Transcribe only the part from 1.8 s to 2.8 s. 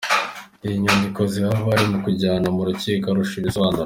no kuyijyana mu